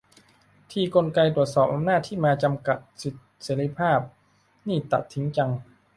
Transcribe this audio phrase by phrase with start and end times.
[0.71, 3.99] ทีกลไกตรวจสอบอำนาจที่มาจำกัดสิทธิเสรีภาพ
[4.67, 5.51] นี่ตัดทิ้งจัง